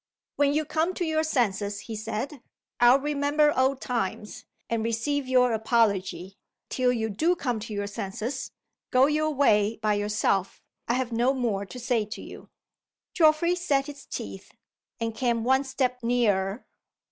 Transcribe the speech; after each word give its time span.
"When 0.35 0.51
you 0.55 0.65
come 0.65 0.95
to 0.95 1.05
your 1.05 1.21
senses," 1.21 1.81
he 1.81 1.95
said, 1.95 2.41
"I'll 2.79 2.97
remember 2.99 3.53
old 3.55 3.81
times 3.81 4.45
and 4.67 4.83
receive 4.83 5.27
your 5.27 5.53
apology. 5.53 6.39
Till 6.69 6.91
you 6.91 7.07
do 7.07 7.35
come 7.35 7.59
to 7.59 7.71
your 7.75 7.85
senses, 7.85 8.49
go 8.89 9.05
your 9.05 9.29
way 9.29 9.77
by 9.79 9.93
yourself. 9.93 10.63
I 10.87 10.95
have 10.95 11.11
no 11.11 11.35
more 11.35 11.67
to 11.67 11.77
say 11.77 12.05
to 12.05 12.21
you." 12.23 12.49
Geoffrey 13.13 13.53
set 13.53 13.85
his 13.85 14.07
teeth, 14.07 14.53
and 14.99 15.13
came 15.13 15.43
one 15.43 15.63
step 15.63 15.99
nearer. 16.01 16.65